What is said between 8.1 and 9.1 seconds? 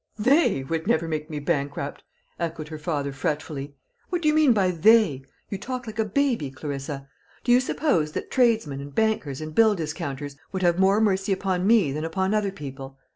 that tradesmen and